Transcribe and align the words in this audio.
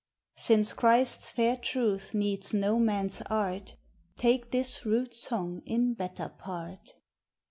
"Since 0.37 0.73
Christ's 0.73 1.29
fair 1.29 1.55
truth 1.55 2.15
needs 2.15 2.55
no 2.55 2.79
man's 2.79 3.21
art, 3.29 3.75
Take 4.15 4.49
this 4.49 4.83
rude 4.83 5.13
song 5.13 5.61
in 5.67 5.93
better 5.93 6.29
part." 6.39 6.95